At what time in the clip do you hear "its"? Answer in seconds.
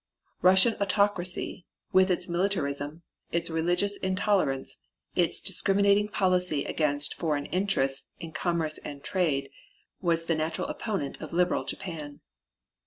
2.09-2.27, 3.31-3.51, 5.15-5.39